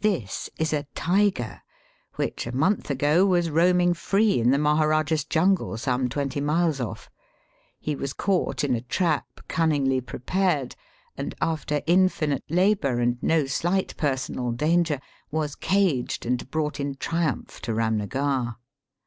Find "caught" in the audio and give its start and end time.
8.12-8.62